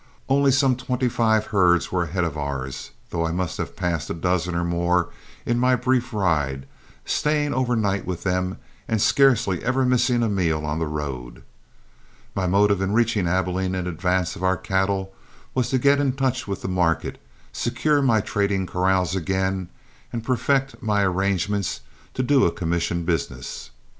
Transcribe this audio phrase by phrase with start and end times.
[0.27, 4.15] Only some twenty five herds were ahead of ours, though I must have passed a
[4.15, 5.09] dozen or more
[5.45, 6.65] in my brief ride,
[7.05, 11.43] staying over night with them and scarcely ever missing a meal on the road.
[12.33, 15.13] My motive in reaching Abilene in advance of our cattle
[15.53, 17.21] was to get in touch with the market,
[17.53, 19.69] secure my trading corrals again,
[20.11, 21.81] and perfect my arrangements
[22.15, 23.69] to do a commission business.